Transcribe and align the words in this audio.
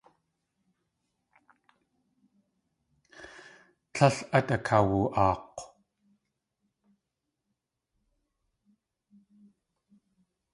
Tlél 3.93 4.17
át 4.37 4.49
akawu.aak̲w. 4.55 5.59